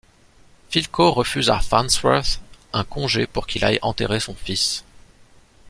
Philco 0.71 1.11
refuse 1.11 1.51
à 1.51 1.59
Farnsworth 1.59 2.41
un 2.73 2.83
congé 2.83 3.27
pour 3.27 3.45
qu'il 3.45 3.63
aille 3.63 3.77
enterrer 3.83 4.19
son 4.19 4.33
fils. 4.33 4.83